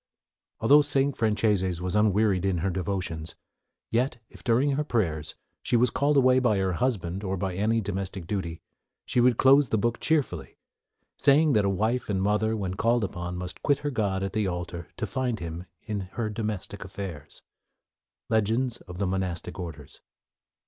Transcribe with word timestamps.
"Although 0.61 0.81
St. 0.81 1.15
Franceses 1.15 1.79
was 1.79 1.93
unwearied 1.93 2.43
in 2.43 2.57
her 2.65 2.71
devotions, 2.71 3.35
yet 3.91 4.17
if, 4.29 4.43
during 4.43 4.71
her 4.71 4.83
prayers, 4.83 5.35
she 5.61 5.77
was 5.77 5.91
called 5.91 6.17
away 6.17 6.39
by 6.39 6.57
her 6.57 6.73
husband 6.73 7.23
or 7.23 7.37
any 7.51 7.81
domestic 7.81 8.25
duty, 8.25 8.63
she 9.05 9.21
would 9.21 9.37
close 9.37 9.69
the 9.69 9.77
book 9.77 9.99
cheerfully, 9.99 10.57
saying 11.17 11.53
that 11.53 11.65
a 11.65 11.69
wife 11.69 12.09
and 12.09 12.17
a 12.21 12.23
mother, 12.23 12.57
when 12.57 12.73
called 12.73 13.03
upon, 13.03 13.37
must 13.37 13.61
quit 13.61 13.77
her 13.85 13.91
God 13.91 14.23
at 14.23 14.33
the 14.33 14.47
alter 14.47 14.87
to 14.97 15.05
find 15.05 15.37
Him 15.39 15.67
in 15.83 15.99
her 16.13 16.31
domestic 16.31 16.83
affairs." 16.83 17.43
Legends 18.27 18.77
of 18.87 18.97
the 18.97 19.05
Monastic 19.05 19.59
Orders. 19.59 20.01